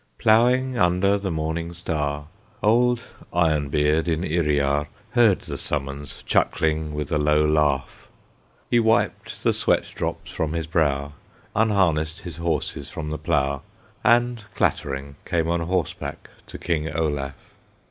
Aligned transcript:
Ploughing 0.17 0.79
under 0.79 1.15
the 1.19 1.29
morning 1.29 1.75
star, 1.75 2.25
Old 2.63 3.03
Iron 3.31 3.69
Beard 3.69 4.07
in 4.07 4.23
Yriar 4.23 4.87
Heard 5.11 5.41
the 5.41 5.59
summons, 5.59 6.23
chuckling 6.23 6.95
with 6.95 7.11
a 7.11 7.19
low 7.19 7.45
laugh. 7.45 8.07
He 8.71 8.79
wiped 8.79 9.43
the 9.43 9.53
sweat 9.53 9.85
drops 9.93 10.31
from 10.31 10.53
his 10.53 10.65
brow, 10.65 11.13
Unharnessed 11.55 12.21
his 12.21 12.37
horses 12.37 12.89
from 12.89 13.11
the 13.11 13.19
plough, 13.19 13.61
And 14.03 14.43
clattering 14.55 15.17
came 15.23 15.47
on 15.47 15.59
horseback 15.59 16.31
to 16.47 16.57
King 16.57 16.89
Olaf. 16.91 17.35